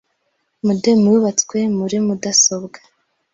Modem 0.65 0.99
yubatswe 1.13 1.57
muri 1.77 1.97
mudasobwa. 2.05 2.79